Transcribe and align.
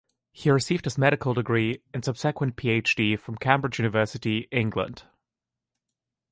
He 0.31 0.49
received 0.49 0.85
his 0.85 0.97
medical 0.97 1.35
degree 1.35 1.83
and 1.93 2.03
subsequent 2.03 2.55
Ph.D. 2.55 3.15
from 3.17 3.35
Cambridge 3.37 3.77
University, 3.77 4.47
England. 4.51 5.03